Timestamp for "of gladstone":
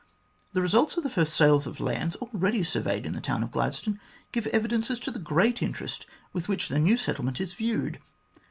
3.43-3.99